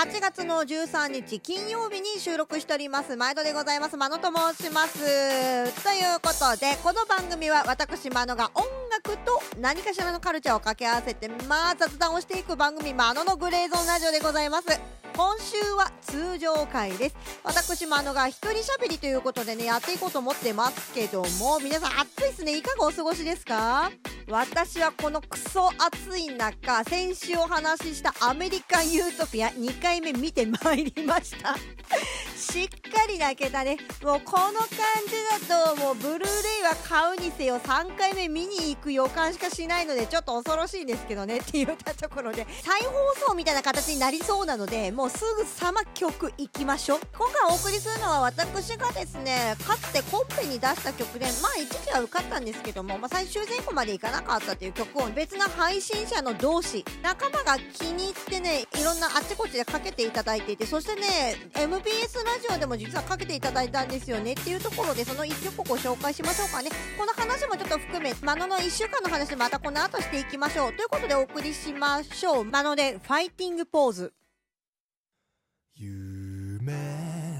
[0.00, 3.16] 8月の13日金曜日に収録しております。
[3.16, 3.98] 毎度でございます。
[3.98, 4.98] まのと申します。
[5.84, 14.68] ということでこの番組は私まのが音楽と何かしらのカルチャーを掛け合わせてまあ雑談をしていく番組まののグレーゾーンラジオでございます。
[15.14, 17.16] 今週は通常回です。
[17.44, 22.56] 私もあのが一人喋りということでねやっていこうと思ってますけども皆さん暑いっすね。
[22.56, 23.90] いかがお過ごしですか？
[24.28, 31.56] 私はこのクソ暑い中先週お話ししたアメリカンユートピア2回目見てまいりました。
[32.50, 33.76] しっかり泣けたね。
[34.02, 34.68] もうこの感
[35.06, 47.00] じだともうブルーレイは買うにせよ3回目見に行く予感しかしないのでちょっと恐ろしいんですけどねって言ったところで再放送みたいな形になりそうなのでもうすぐさま曲いきましょう。
[47.16, 66.70] 今回お送りするのは私がですねかつてコンペに出した曲でまあ一時は受かったんですけども、まあ、最終選考までいかなかったという曲を別な配信者の同士仲間が気に入ってねいろんなあっちこっちでかけていただいていてそしてね MBS ラジオでも実はかけていただいたんですよねっていうところでその1曲をご紹介しましょうかね。
[66.98, 70.72] この話もちょっと含めマノの1週間の話またこの後していきましょう。
[70.72, 72.44] ということでお送りしましょう。
[72.44, 74.12] マノでファイティングポーズ。
[75.74, 76.72] 夢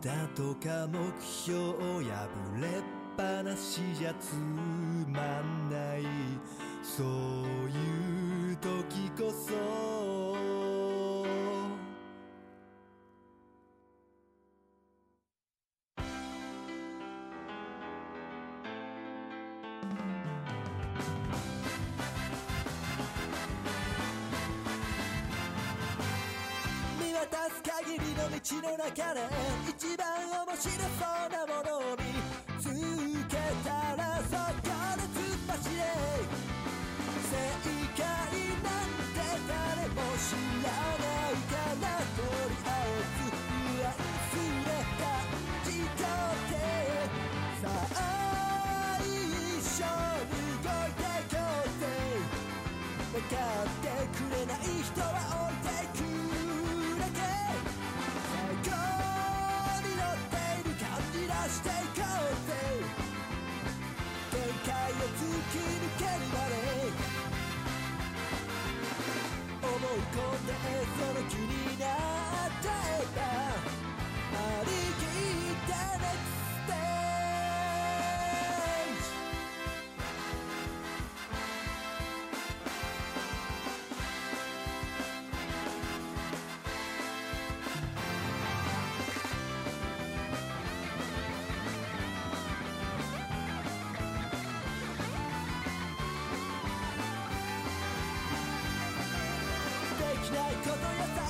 [0.00, 2.28] だとか目標破
[2.60, 2.70] れっ
[3.16, 6.02] ぱなしじゃつまんない。
[6.82, 7.06] そう
[7.70, 10.31] いう時こそ
[27.32, 28.36] 渡す限りの道
[28.68, 29.24] の中で
[29.66, 30.06] 一番
[30.44, 31.41] 面白そうな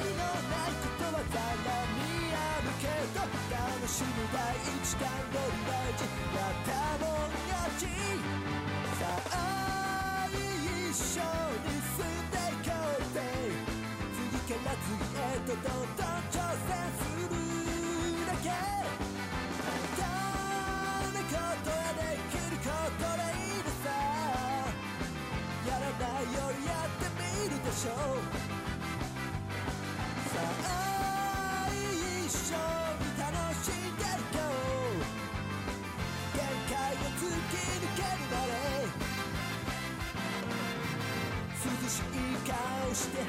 [0.00, 7.82] ないことはざらにあるけど楽しむ第一段取り大事やったもん勝ち
[8.98, 9.59] さあ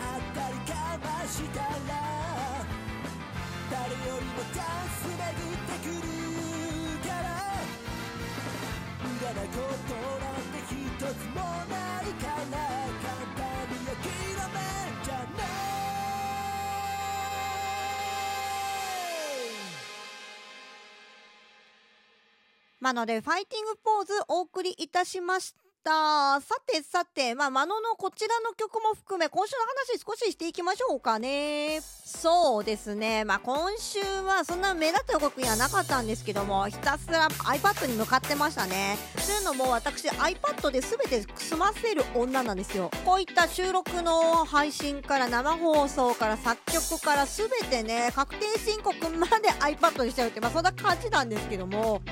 [0.00, 1.68] ったりかましたら
[3.70, 6.08] 誰よりもダンス巡ってくる
[7.06, 7.24] から
[9.02, 9.56] 無駄なこ
[9.88, 12.54] となんて一つもないから
[13.00, 14.58] 簡単に諦め
[14.90, 15.50] んじゃない
[22.80, 25.69] まあので、ファイティングポーズお送りいたしました。
[25.82, 31.80] さてさて、まあ、マノのこちらの曲も含め、今週の話少ししていきましょうかね。
[31.80, 33.24] そうですね。
[33.24, 38.98] まあ、今週はそんな目立った動きはなかったんですけども、ひたすら iPad に向かってましたね。
[39.24, 42.90] というのも、私 iPad で全て済ませる女なんですよ。
[43.06, 52.02] こういった収録の配信から生放送から作曲から全てね、確定申告まで iPad にしちゃうって、まあ、そんな感じなんですけども、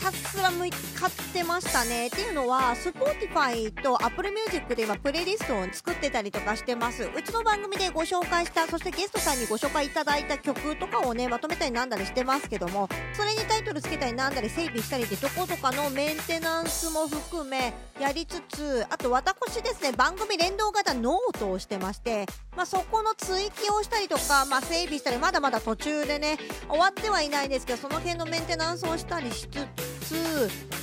[0.00, 2.08] たすら向かってましたね。
[2.08, 7.04] っていうのは Spotify と Apple Music で今プレイリストを作ってたりとかしてます。
[7.04, 29.97] うちの番組でご紹介したそしてゲストさんにご紹介いただいた曲とかをねまとめたりなんだりしてますけどもそれにタイトルつけたりなんだり整備したりってとことかのメンテナンスも含めやりつつあと私ですね番組連動型ノートをしてましてまあ、そこの追記をしたりとか、まあ、整備したりまだまだ途中でね終わってはいないんですけどその辺のメンテナンスをしたりしつつ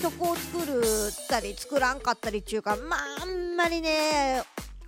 [0.01, 4.43] 曲を作るったり作らんかったりっていうかまああんまりね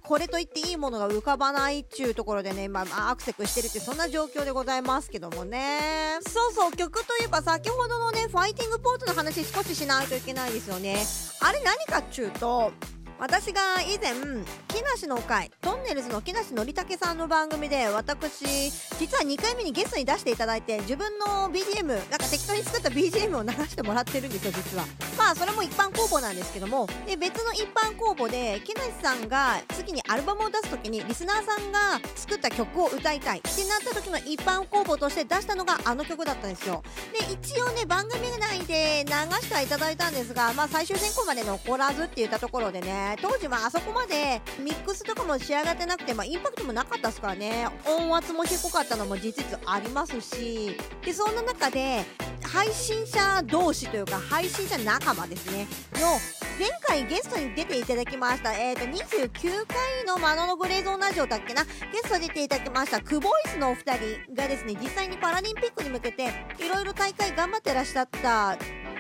[0.08, 6.18] これといっていいものが浮かばないっちゅうところでね、今、ま、アクセクしてるってそんな状況でございますけどもね。
[6.22, 11.06] そうそう、曲といえば先ほどのね、ファイティングポートの話少ししないといけないですよね。
[11.42, 12.72] あれ何かっちゅうと、
[13.20, 14.14] 私が以前
[14.68, 18.70] 木梨の会トンネルズの木梨憲武さんの番組で私
[19.00, 24.86] 実は2回目にゲストに出していただいて自分の BGM なんか適当に作った BGM を流してもらってるんですよ実は。
[25.18, 36.84] まあそれも一般公募なんですけどもで別の一般公募で木梨さんが次にアルバムを出す時にリスナーさんが作った曲を歌いたいってなった時の一般公募として出したのがあの曲だったんですよ。
[37.12, 47.68] で一応ね番組内で流してはいただいたんですがまあ最終選考まで残らずって言ったところでね当時はあそこまでミックスとかも仕上がってなくて、まあ、インパクトもなかったですからね。
[47.86, 50.76] 音圧も低かったのも事実ありますし。
[51.06, 52.04] でそんな中で
[52.44, 55.68] 配信者同士というか配信者仲間ですね。
[55.94, 56.20] の
[56.58, 61.64] 前回ゲストに出ていただきました、えー、と29回のマノのグレーゾーンラジオだっけな。
[61.64, 66.26] ゲスト出ていただきましたクボイスのお二人がですね実際にパラリンピックに向けて
[66.60, 68.58] いろいろ大会頑張ってらっしゃった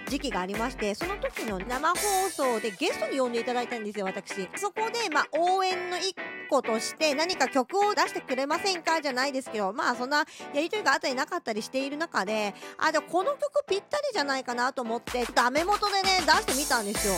[0.07, 1.95] 時期がありましてその時の生放
[2.29, 4.49] 送でゲストに呼んでいただいたんですよ私。
[4.55, 6.15] そこでまあ応援の一
[6.49, 17.13] 個として何か曲を出してくれませんかじゃないですけどまあそんなやりとりがあったりなかったりしている中であでこの曲ぴったりじゃないかなと思ってダメ元でね出してみたんですよ。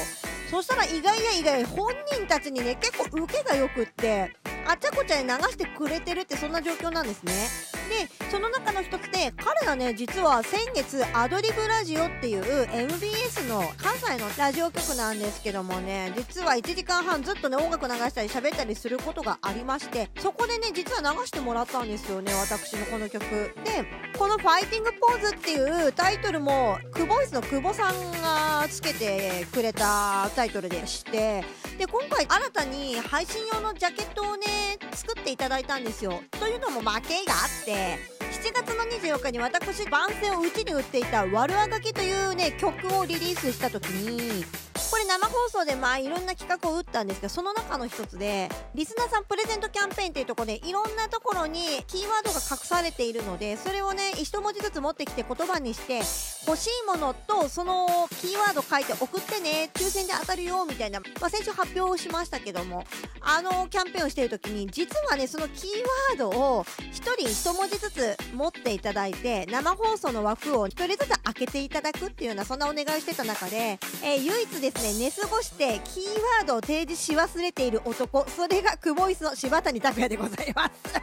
[0.50, 7.69] そしたら意外や意外本人たちにね結構受けがよくってあちゃこちゃに流してくれてるってそんな状況なんですね。
[7.89, 23.19] でその中の一つで彼らね実は先月アドリブラジオっていう MBS の関西のラジオ局なんですけどもね実は1時間半ずっとね音楽流したり喋ったりすることがありましてそこでね実は流してもらったんですよね私のこの曲。
[23.30, 31.44] でこの「ファイティングポーズ」っていうタイトルもクボイスの久保さんがつけてくれたタイトルでして
[31.77, 34.45] で今回新たに配信用のジャケットをね
[34.91, 36.21] 作っていただいたんですよ。
[36.31, 37.97] というのも負けがあって
[38.30, 44.45] 7月の24日に私番宣をうちに売っていた「悪あがき」というね曲をリリースした時に
[44.89, 56.01] これ生放送でまあいろんな企画を打ったんですけどその中の一つでリスナーさんプレゼントキャンペーンっていうところでいろんなところにキーワードが隠されているのでそれをね一文字ずつ持ってきて言葉にして
[56.47, 62.86] 欲しいものとそのキーワード書いて送ってね抽選で当たるよみたいな、まあ、先週発表しましたけども
[63.21, 65.69] あのキャンペーンをしている時に実はねそのキー
[66.18, 76.03] ワードを1人1文字ずつ持っていただいて生放送の枠を1人ずつ開けていただくっていうようなそんなお願いしてた中で、えー、唯一ですね寝過ごしてキー
[76.39, 81.00] ワードを提示し忘れている男それがクボイスの柴谷拓也でございます。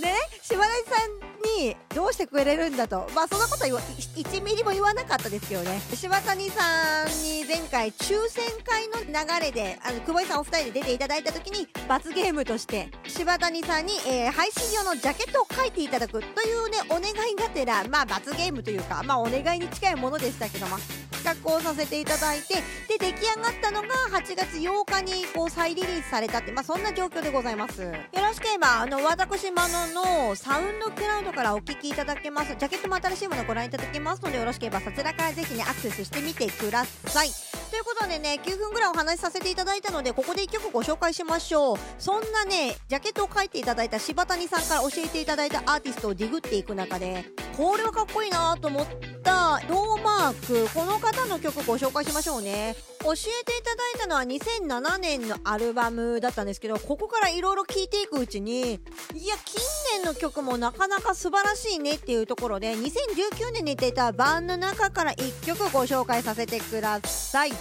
[0.00, 1.29] ね柴谷さん
[1.60, 3.08] にどうしてくれるんだと。
[3.14, 5.80] まあそんなこと言わ1ミリも言わなかったですけどね。
[5.94, 20.76] 柴谷さんに前回抽選会の流れであの久保井さんお二人で出ていただいた時に罰ゲームとして柴谷さんに、えー、配信用のジャケットを書いていただくというねお願いがてらまあ罰ゲームというかまあお願いに近いものでしたけども。
[21.22, 22.54] 企画をさせていただいて
[22.88, 27.82] で出来上がったのが8月8日にこう再リリースされたってまあそんな状況でございます。
[27.82, 32.48] よろしければあの私マノのサウンドクラウドからお聴きいただけます。
[32.48, 37.30] ジャケットも新しいものご覧いただけますのでよろしければそちらからぜひねアクセスしてみてください。
[37.70, 41.78] ということでね9分ぐらいお話しさせていただいたのでここで1曲ご紹介しましょう。
[41.98, 47.24] そんなねジャケットを書いていただいた柴谷さんから教えていただいたアーティストをディグっていく中で
[47.56, 52.74] これはかっこいいなと思ってたローマークこの方の曲ご紹介しましょうね。
[53.02, 59.60] 教えていただいたのは2007年のアルバムだったんですけどここからいろいろ聴いていくうちにいや近
[59.94, 67.52] 年の曲もなかなか素晴らしいねっていうところで2019年に出た版の中から1曲ご紹介させてください。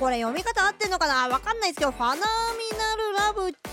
[0.00, 1.28] これ読み方合ってんのかな？
[1.28, 2.20] わかんないですけどファナーミ
[2.76, 2.96] ナ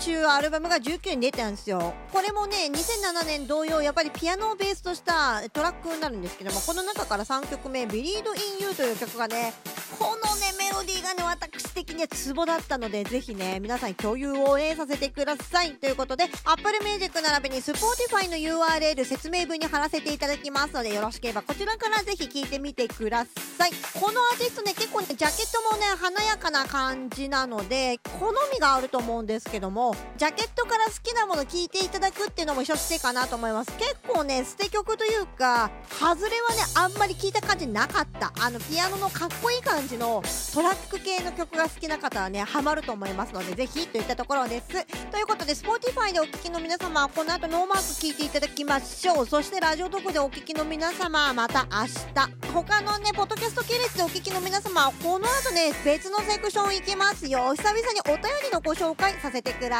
[0.00, 1.94] ラブっちゅうアルバムが19に出てたんですよ。
[2.12, 9.52] これもね2007年同様やっぱりピアノをベースとしたトラックになるんですけどもこの中から3曲目「Believe in You」という曲がね
[9.98, 15.72] このねメロディーがね私的にはツボだったのでぜひね皆さん共有を、ね、させてください。
[15.74, 23.26] ということで Apple Music 並びに Spotify の URL 説明文に貼らせていただきますのでよろしければこちらからぜひ聴いてみてくだ
[23.58, 23.72] さい。
[24.00, 33.72] このアーティストね結構ねジャケットもね華やかな感じなので好みがあると思うんですけどもジャケットから好きなもの聴いていただくっていうのも一つ手かなと思います。
[33.76, 38.32] 結構ね捨て曲というか外れはねあんまり聞いた感じなかった。
[38.40, 40.22] あのピアノのかっこいい感じの
[40.54, 44.68] トラック系の曲が好きな方はねハマると思いますのでぜひといったところです。
[45.10, 49.26] ということで Spotify でお聴きの皆様はこの後ノーマーク聞いていただきましょう。
[49.26, 52.50] そしてラジオトークでお聴きの皆様はまた明日。
[52.52, 57.54] 他のねポッドキャスト系列でお聞きの皆様はこの後ね別のセクション行きますよ。
[57.54, 59.79] 久々にお便りのご紹介させてくださ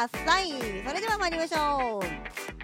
[0.87, 2.60] それでは参りましょう。